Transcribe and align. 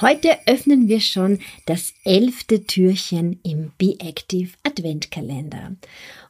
Heute 0.00 0.36
öffnen 0.46 0.86
wir 0.86 1.00
schon 1.00 1.40
das 1.66 1.92
elfte 2.04 2.62
Türchen 2.64 3.40
im 3.42 3.72
Be 3.78 3.96
Active 3.98 4.52
Adventkalender. 4.62 5.74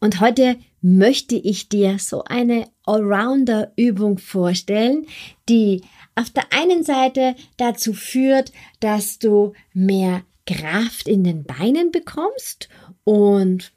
Und 0.00 0.20
heute 0.20 0.56
möchte 0.82 1.36
ich 1.36 1.70
dir 1.70 1.98
so 1.98 2.24
eine 2.24 2.68
Allrounder-Übung 2.84 4.18
vorstellen, 4.18 5.06
die 5.48 5.80
auf 6.14 6.28
der 6.28 6.52
einen 6.52 6.84
Seite 6.84 7.36
dazu 7.56 7.94
führt, 7.94 8.52
dass 8.80 9.18
du 9.18 9.54
mehr 9.72 10.24
Kraft 10.46 11.08
in 11.08 11.24
den 11.24 11.44
Beinen 11.44 11.90
bekommst 11.90 12.68
und 13.04 13.72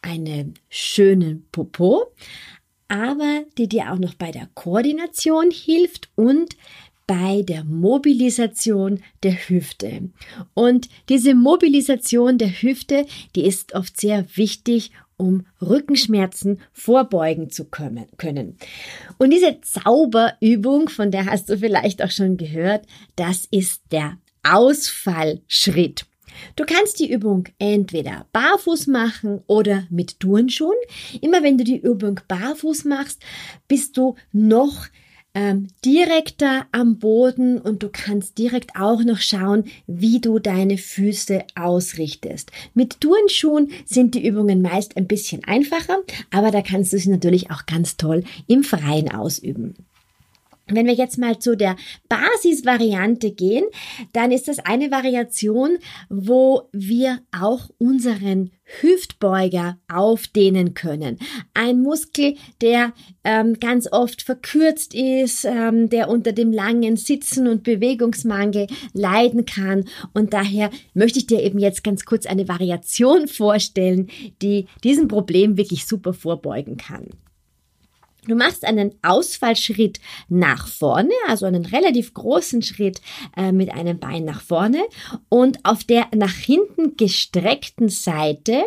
einen 0.00 0.54
schönen 0.70 1.46
Popo, 1.52 2.06
aber 2.88 3.44
die 3.58 3.68
dir 3.68 3.92
auch 3.92 3.98
noch 3.98 4.14
bei 4.14 4.30
der 4.30 4.48
Koordination 4.54 5.50
hilft 5.50 6.08
und 6.14 6.56
bei 7.08 7.42
der 7.42 7.64
Mobilisation 7.64 9.00
der 9.24 9.32
Hüfte. 9.32 10.10
Und 10.54 10.88
diese 11.08 11.34
Mobilisation 11.34 12.38
der 12.38 12.50
Hüfte, 12.50 13.06
die 13.34 13.46
ist 13.46 13.74
oft 13.74 13.98
sehr 13.98 14.26
wichtig, 14.36 14.92
um 15.16 15.46
Rückenschmerzen 15.60 16.60
vorbeugen 16.72 17.50
zu 17.50 17.64
können. 17.64 18.58
Und 19.16 19.30
diese 19.30 19.60
Zauberübung, 19.62 20.90
von 20.90 21.10
der 21.10 21.26
hast 21.26 21.48
du 21.48 21.58
vielleicht 21.58 22.02
auch 22.04 22.10
schon 22.10 22.36
gehört, 22.36 22.86
das 23.16 23.46
ist 23.50 23.82
der 23.90 24.18
Ausfallschritt. 24.44 26.04
Du 26.56 26.64
kannst 26.66 27.00
die 27.00 27.10
Übung 27.10 27.44
entweder 27.58 28.26
barfuß 28.32 28.86
machen 28.86 29.40
oder 29.46 29.86
mit 29.90 30.20
Turnschuhen. 30.20 30.76
Immer 31.22 31.42
wenn 31.42 31.58
du 31.58 31.64
die 31.64 31.80
Übung 31.80 32.20
barfuß 32.28 32.84
machst, 32.84 33.22
bist 33.66 33.96
du 33.96 34.14
noch 34.30 34.86
ähm, 35.38 35.68
direkter 35.84 36.66
am 36.72 36.98
Boden 36.98 37.60
und 37.60 37.84
du 37.84 37.90
kannst 37.92 38.38
direkt 38.38 38.72
auch 38.74 39.04
noch 39.04 39.20
schauen, 39.20 39.66
wie 39.86 40.20
du 40.20 40.40
deine 40.40 40.78
Füße 40.78 41.44
ausrichtest. 41.54 42.50
Mit 42.74 43.00
Turnschuhen 43.00 43.70
sind 43.86 44.16
die 44.16 44.26
Übungen 44.26 44.62
meist 44.62 44.96
ein 44.96 45.06
bisschen 45.06 45.44
einfacher, 45.44 45.98
aber 46.32 46.50
da 46.50 46.60
kannst 46.60 46.92
du 46.92 46.98
sie 46.98 47.10
natürlich 47.10 47.52
auch 47.52 47.66
ganz 47.66 47.96
toll 47.96 48.24
im 48.48 48.64
Freien 48.64 49.12
ausüben. 49.12 49.76
Wenn 50.70 50.86
wir 50.86 50.94
jetzt 50.94 51.18
mal 51.18 51.38
zu 51.38 51.56
der 51.56 51.76
Basisvariante 52.08 53.30
gehen, 53.32 53.64
dann 54.12 54.30
ist 54.30 54.48
das 54.48 54.58
eine 54.58 54.90
Variation, 54.90 55.78
wo 56.08 56.68
wir 56.72 57.20
auch 57.32 57.70
unseren 57.78 58.50
Hüftbeuger 58.80 59.78
aufdehnen 59.90 60.74
können. 60.74 61.18
Ein 61.54 61.80
Muskel, 61.80 62.34
der 62.60 62.92
ähm, 63.24 63.58
ganz 63.58 63.90
oft 63.90 64.22
verkürzt 64.22 64.94
ist, 64.94 65.44
ähm, 65.44 65.88
der 65.88 66.08
unter 66.10 66.32
dem 66.32 66.52
langen 66.52 66.96
Sitzen 66.96 67.48
und 67.48 67.62
Bewegungsmangel 67.62 68.66
leiden 68.92 69.46
kann. 69.46 69.86
Und 70.12 70.34
daher 70.34 70.70
möchte 70.92 71.18
ich 71.18 71.26
dir 71.26 71.42
eben 71.42 71.58
jetzt 71.58 71.82
ganz 71.82 72.04
kurz 72.04 72.26
eine 72.26 72.46
Variation 72.46 73.26
vorstellen, 73.26 74.08
die 74.42 74.66
diesem 74.84 75.08
Problem 75.08 75.56
wirklich 75.56 75.86
super 75.86 76.12
vorbeugen 76.12 76.76
kann. 76.76 77.08
Du 78.28 78.34
machst 78.34 78.66
einen 78.66 78.94
Ausfallschritt 79.02 80.00
nach 80.28 80.68
vorne, 80.68 81.14
also 81.26 81.46
einen 81.46 81.64
relativ 81.64 82.12
großen 82.12 82.60
Schritt 82.60 83.00
äh, 83.34 83.52
mit 83.52 83.72
einem 83.72 83.98
Bein 83.98 84.26
nach 84.26 84.42
vorne 84.42 84.84
und 85.30 85.64
auf 85.64 85.82
der 85.82 86.08
nach 86.14 86.34
hinten 86.34 86.98
gestreckten 86.98 87.88
Seite 87.88 88.66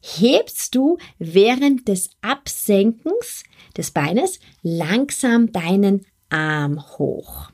hebst 0.00 0.74
du 0.74 0.98
während 1.20 1.86
des 1.86 2.10
Absenkens 2.20 3.44
des 3.76 3.92
Beines 3.92 4.40
langsam 4.62 5.52
deinen 5.52 6.04
Arm 6.28 6.82
hoch. 6.98 7.50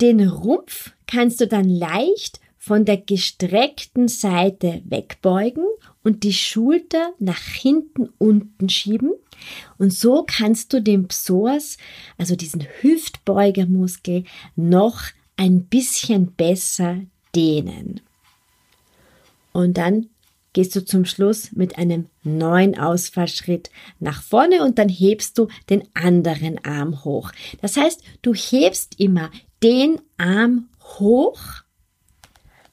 Den 0.00 0.28
Rumpf 0.28 0.92
kannst 1.08 1.40
du 1.40 1.48
dann 1.48 1.68
leicht 1.68 2.38
von 2.58 2.84
der 2.84 2.98
gestreckten 2.98 4.06
Seite 4.06 4.82
wegbeugen 4.84 5.64
und 6.04 6.22
die 6.22 6.32
Schulter 6.32 7.12
nach 7.18 7.40
hinten 7.40 8.10
unten 8.18 8.68
schieben. 8.68 9.12
Und 9.78 9.92
so 9.92 10.24
kannst 10.26 10.72
du 10.72 10.80
den 10.80 11.08
Psoas, 11.08 11.76
also 12.16 12.36
diesen 12.36 12.66
Hüftbeugermuskel, 12.80 14.24
noch 14.56 15.02
ein 15.36 15.64
bisschen 15.64 16.32
besser 16.32 17.00
dehnen. 17.34 18.00
Und 19.52 19.78
dann 19.78 20.08
gehst 20.52 20.74
du 20.74 20.84
zum 20.84 21.04
Schluss 21.04 21.52
mit 21.52 21.78
einem 21.78 22.06
neuen 22.24 22.78
Ausfallschritt 22.78 23.70
nach 24.00 24.22
vorne 24.22 24.64
und 24.64 24.78
dann 24.78 24.88
hebst 24.88 25.38
du 25.38 25.48
den 25.70 25.84
anderen 25.94 26.64
Arm 26.64 27.04
hoch. 27.04 27.30
Das 27.60 27.76
heißt, 27.76 28.02
du 28.22 28.34
hebst 28.34 28.98
immer 28.98 29.30
den 29.62 30.00
Arm 30.16 30.68
hoch 30.98 31.38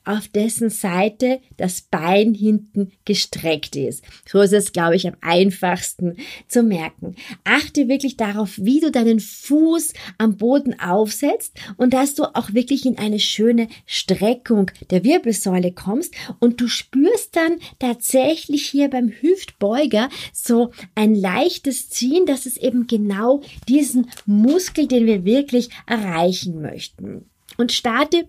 auf 0.05 0.27
dessen 0.27 0.69
Seite 0.69 1.39
das 1.57 1.81
Bein 1.81 2.33
hinten 2.33 2.91
gestreckt 3.05 3.75
ist. 3.75 4.03
So 4.27 4.41
ist 4.41 4.53
es, 4.53 4.71
glaube 4.71 4.95
ich, 4.95 5.07
am 5.07 5.15
einfachsten 5.21 6.17
zu 6.47 6.63
merken. 6.63 7.15
Achte 7.43 7.87
wirklich 7.87 8.17
darauf, 8.17 8.57
wie 8.57 8.79
du 8.79 8.91
deinen 8.91 9.19
Fuß 9.19 9.93
am 10.17 10.37
Boden 10.37 10.79
aufsetzt 10.79 11.57
und 11.77 11.93
dass 11.93 12.15
du 12.15 12.23
auch 12.35 12.53
wirklich 12.53 12.85
in 12.85 12.97
eine 12.97 13.19
schöne 13.19 13.67
Streckung 13.85 14.71
der 14.89 15.03
Wirbelsäule 15.03 15.71
kommst 15.71 16.13
und 16.39 16.61
du 16.61 16.67
spürst 16.67 17.35
dann 17.35 17.57
tatsächlich 17.79 18.67
hier 18.67 18.89
beim 18.89 19.09
Hüftbeuger 19.09 20.09
so 20.33 20.71
ein 20.93 21.15
leichtes 21.15 21.89
Ziehen, 21.89 22.25
dass 22.25 22.45
es 22.45 22.57
eben 22.57 22.87
genau 22.87 23.41
diesen 23.67 24.09
Muskel, 24.25 24.87
den 24.87 25.05
wir 25.05 25.25
wirklich 25.25 25.69
erreichen 25.87 26.61
möchten. 26.61 27.29
Und 27.57 27.71
starte 27.71 28.27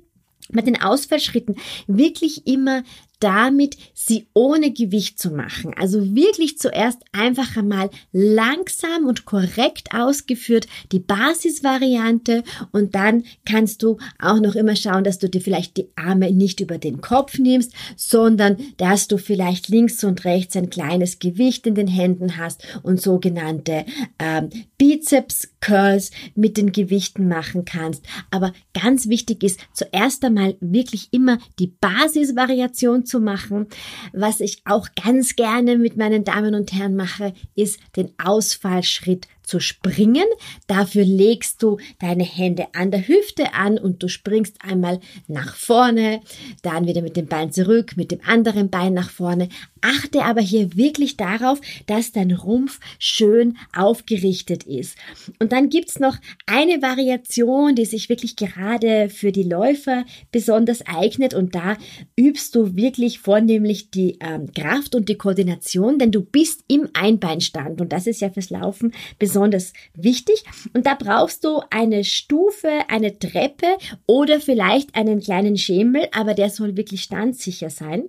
mit 0.50 0.66
den 0.66 0.80
Ausfallschritten 0.80 1.56
wirklich 1.86 2.46
immer 2.46 2.82
damit, 3.20 3.76
sie 3.94 4.26
ohne 4.34 4.72
Gewicht 4.72 5.18
zu 5.18 5.30
machen. 5.30 5.72
Also 5.76 6.14
wirklich 6.14 6.58
zuerst 6.58 6.98
einfach 7.12 7.56
einmal 7.56 7.90
langsam 8.12 9.06
und 9.06 9.24
korrekt 9.24 9.94
ausgeführt 9.94 10.66
die 10.92 10.98
Basisvariante 10.98 12.42
und 12.72 12.94
dann 12.94 13.24
kannst 13.44 13.82
du 13.82 13.96
auch 14.18 14.40
noch 14.40 14.54
immer 14.54 14.76
schauen, 14.76 15.04
dass 15.04 15.18
du 15.18 15.28
dir 15.28 15.40
vielleicht 15.40 15.76
die 15.76 15.88
Arme 15.96 16.30
nicht 16.32 16.60
über 16.60 16.78
den 16.78 17.00
Kopf 17.00 17.38
nimmst, 17.38 17.72
sondern 17.96 18.56
dass 18.76 19.08
du 19.08 19.16
vielleicht 19.16 19.68
links 19.68 20.04
und 20.04 20.24
rechts 20.24 20.56
ein 20.56 20.70
kleines 20.70 21.18
Gewicht 21.18 21.66
in 21.66 21.74
den 21.74 21.88
Händen 21.88 22.36
hast 22.36 22.62
und 22.82 23.00
sogenannte 23.00 23.86
ähm, 24.18 24.50
Bizeps 24.78 25.48
Curls 25.60 26.10
mit 26.34 26.56
den 26.56 26.72
Gewichten 26.72 27.28
machen 27.28 27.64
kannst. 27.64 28.04
Aber 28.30 28.52
ganz 28.72 29.08
wichtig 29.08 29.42
ist 29.42 29.60
zuerst 29.72 30.24
einmal 30.24 30.56
wirklich 30.60 31.08
immer 31.12 31.38
die 31.58 31.66
Basisvariation 31.66 33.05
zu 33.06 33.20
machen. 33.20 33.68
Was 34.12 34.40
ich 34.40 34.62
auch 34.64 34.88
ganz 35.02 35.36
gerne 35.36 35.78
mit 35.78 35.96
meinen 35.96 36.24
Damen 36.24 36.54
und 36.54 36.72
Herren 36.72 36.96
mache, 36.96 37.32
ist 37.54 37.78
den 37.96 38.12
Ausfallschritt 38.22 39.28
zu 39.46 39.60
springen. 39.60 40.26
Dafür 40.66 41.04
legst 41.04 41.62
du 41.62 41.78
deine 42.00 42.24
Hände 42.24 42.66
an 42.74 42.90
der 42.90 43.06
Hüfte 43.06 43.54
an 43.54 43.78
und 43.78 44.02
du 44.02 44.08
springst 44.08 44.56
einmal 44.60 45.00
nach 45.28 45.54
vorne, 45.54 46.20
dann 46.62 46.86
wieder 46.86 47.00
mit 47.00 47.16
dem 47.16 47.26
Bein 47.26 47.52
zurück, 47.52 47.96
mit 47.96 48.10
dem 48.10 48.20
anderen 48.26 48.70
Bein 48.70 48.92
nach 48.92 49.08
vorne. 49.08 49.48
Achte 49.80 50.24
aber 50.24 50.40
hier 50.40 50.76
wirklich 50.76 51.16
darauf, 51.16 51.60
dass 51.86 52.10
dein 52.10 52.32
Rumpf 52.32 52.80
schön 52.98 53.56
aufgerichtet 53.74 54.64
ist. 54.64 54.98
Und 55.38 55.52
dann 55.52 55.68
gibt's 55.68 56.00
noch 56.00 56.16
eine 56.46 56.82
Variation, 56.82 57.76
die 57.76 57.84
sich 57.84 58.08
wirklich 58.08 58.34
gerade 58.34 59.08
für 59.08 59.30
die 59.30 59.44
Läufer 59.44 60.04
besonders 60.32 60.84
eignet 60.86 61.34
und 61.34 61.54
da 61.54 61.76
übst 62.18 62.56
du 62.56 62.74
wirklich 62.74 63.20
vornehmlich 63.20 63.92
die 63.92 64.18
ähm, 64.20 64.52
Kraft 64.52 64.96
und 64.96 65.08
die 65.08 65.16
Koordination, 65.16 66.00
denn 66.00 66.10
du 66.10 66.20
bist 66.20 66.64
im 66.66 66.88
Einbeinstand 66.94 67.80
und 67.80 67.92
das 67.92 68.08
ist 68.08 68.20
ja 68.20 68.30
fürs 68.30 68.50
Laufen 68.50 68.92
besonders 69.20 69.35
besonders 69.36 69.74
wichtig. 69.94 70.44
Und 70.72 70.86
da 70.86 70.94
brauchst 70.94 71.44
du 71.44 71.60
eine 71.70 72.04
Stufe, 72.04 72.70
eine 72.88 73.18
Treppe 73.18 73.66
oder 74.06 74.40
vielleicht 74.40 74.94
einen 74.94 75.20
kleinen 75.20 75.58
Schemel, 75.58 76.08
aber 76.12 76.32
der 76.32 76.48
soll 76.48 76.76
wirklich 76.76 77.02
standsicher 77.02 77.68
sein. 77.68 78.04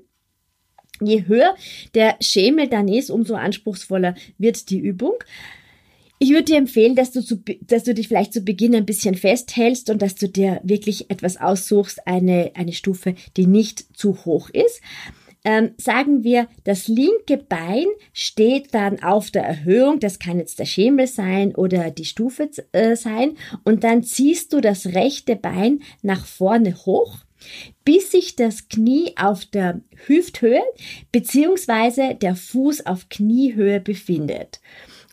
Je 1.01 1.27
höher 1.27 1.56
der 1.94 2.15
Schemel 2.21 2.69
dann 2.69 2.88
ist, 2.88 3.12
umso 3.12 3.35
anspruchsvoller 3.35 4.15
wird 4.38 4.69
die 4.69 4.79
Übung. 4.79 5.15
Ich 6.18 6.29
würde 6.29 6.45
dir 6.45 6.57
empfehlen, 6.57 6.95
dass 6.95 7.12
du, 7.12 7.21
zu, 7.21 7.44
dass 7.62 7.83
du 7.83 7.94
dich 7.94 8.07
vielleicht 8.07 8.33
zu 8.33 8.41
Beginn 8.41 8.73
ein 8.73 8.88
bisschen 8.88 9.13
festhältst 9.13 9.89
und 9.91 10.01
dass 10.01 10.15
du 10.15 10.27
dir 10.27 10.62
wirklich 10.63 11.12
etwas 11.12 11.38
aussuchst, 11.38 12.07
eine, 12.07 12.51
eine 12.56 12.73
Stufe, 12.73 13.13
die 13.35 13.45
nicht 13.45 13.85
zu 13.95 14.25
hoch 14.25 14.50
ist. 14.50 14.81
Ähm, 15.43 15.71
sagen 15.77 16.23
wir, 16.23 16.47
das 16.63 16.87
linke 16.87 17.37
Bein 17.37 17.85
steht 18.13 18.73
dann 18.73 19.01
auf 19.01 19.31
der 19.31 19.43
Erhöhung, 19.43 19.99
das 19.99 20.19
kann 20.19 20.39
jetzt 20.39 20.59
der 20.59 20.65
Schemel 20.65 21.07
sein 21.07 21.55
oder 21.55 21.91
die 21.91 22.05
Stufe 22.05 22.49
äh, 22.71 22.95
sein, 22.95 23.37
und 23.63 23.83
dann 23.83 24.03
ziehst 24.03 24.53
du 24.53 24.61
das 24.61 24.87
rechte 24.87 25.35
Bein 25.35 25.79
nach 26.01 26.25
vorne 26.25 26.75
hoch 26.85 27.19
bis 27.85 28.11
sich 28.11 28.35
das 28.35 28.67
Knie 28.67 29.13
auf 29.15 29.45
der 29.45 29.81
Hüfthöhe 30.07 30.63
beziehungsweise 31.11 32.15
der 32.15 32.35
Fuß 32.35 32.87
auf 32.87 33.09
Kniehöhe 33.09 33.79
befindet. 33.79 34.59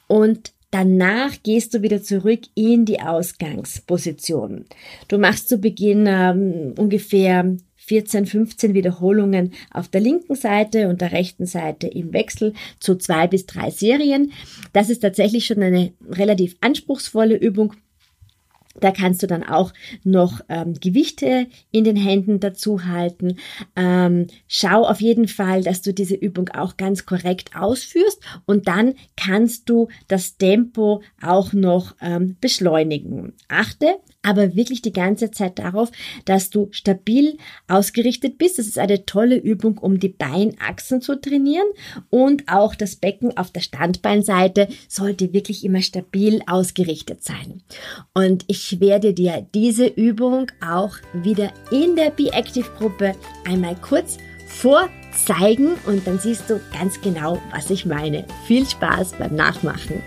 Und 0.08 0.54
Danach 0.74 1.40
gehst 1.44 1.72
du 1.72 1.82
wieder 1.82 2.02
zurück 2.02 2.40
in 2.56 2.84
die 2.84 2.98
Ausgangsposition. 2.98 4.64
Du 5.06 5.18
machst 5.18 5.48
zu 5.48 5.58
Beginn 5.58 6.04
ähm, 6.08 6.74
ungefähr 6.76 7.56
14, 7.84 8.26
15 8.26 8.74
Wiederholungen 8.74 9.52
auf 9.70 9.88
der 9.88 10.00
linken 10.00 10.34
Seite 10.34 10.88
und 10.88 11.00
der 11.00 11.12
rechten 11.12 11.46
Seite 11.46 11.86
im 11.86 12.12
Wechsel 12.12 12.54
zu 12.80 12.96
zwei 12.96 13.26
bis 13.26 13.46
drei 13.46 13.70
Serien. 13.70 14.32
Das 14.72 14.90
ist 14.90 15.00
tatsächlich 15.00 15.46
schon 15.46 15.62
eine 15.62 15.92
relativ 16.08 16.56
anspruchsvolle 16.60 17.36
Übung. 17.36 17.74
Da 18.80 18.90
kannst 18.90 19.22
du 19.22 19.26
dann 19.26 19.44
auch 19.44 19.72
noch 20.02 20.40
ähm, 20.48 20.74
Gewichte 20.74 21.46
in 21.70 21.84
den 21.84 21.96
Händen 21.96 22.40
dazu 22.40 22.86
halten. 22.86 23.36
Ähm, 23.76 24.26
schau 24.48 24.84
auf 24.84 25.00
jeden 25.00 25.28
Fall, 25.28 25.62
dass 25.62 25.82
du 25.82 25.94
diese 25.94 26.14
Übung 26.14 26.48
auch 26.50 26.76
ganz 26.76 27.06
korrekt 27.06 27.50
ausführst 27.54 28.20
und 28.46 28.66
dann 28.68 28.94
kannst 29.16 29.68
du 29.68 29.88
das 30.08 30.36
Tempo 30.36 31.02
auch 31.22 31.52
noch 31.52 31.94
ähm, 32.00 32.36
beschleunigen. 32.40 33.32
Achte 33.48 33.98
aber 34.24 34.56
wirklich 34.56 34.82
die 34.82 34.92
ganze 34.92 35.30
Zeit 35.30 35.58
darauf, 35.58 35.92
dass 36.24 36.50
du 36.50 36.68
stabil 36.72 37.36
ausgerichtet 37.68 38.38
bist. 38.38 38.58
Das 38.58 38.66
ist 38.66 38.78
eine 38.78 39.04
tolle 39.04 39.36
Übung, 39.36 39.78
um 39.78 40.00
die 40.00 40.08
Beinachsen 40.08 41.02
zu 41.02 41.20
trainieren 41.20 41.66
und 42.10 42.48
auch 42.48 42.74
das 42.74 42.96
Becken 42.96 43.36
auf 43.36 43.50
der 43.50 43.60
Standbeinseite 43.60 44.68
sollte 44.88 45.32
wirklich 45.32 45.64
immer 45.64 45.82
stabil 45.82 46.40
ausgerichtet 46.46 47.22
sein. 47.22 47.62
Und 48.14 48.44
ich 48.48 48.63
werde 48.80 49.12
dir 49.14 49.46
diese 49.54 49.86
Übung 49.86 50.50
auch 50.66 50.96
wieder 51.12 51.52
in 51.70 51.96
der 51.96 52.10
Be 52.10 52.32
Active 52.32 52.68
Gruppe 52.78 53.14
einmal 53.46 53.76
kurz 53.76 54.18
vorzeigen 54.46 55.74
und 55.86 56.06
dann 56.06 56.18
siehst 56.18 56.48
du 56.48 56.60
ganz 56.72 57.00
genau, 57.00 57.40
was 57.52 57.70
ich 57.70 57.86
meine. 57.86 58.24
Viel 58.46 58.66
Spaß 58.66 59.14
beim 59.18 59.34
Nachmachen. 59.34 60.02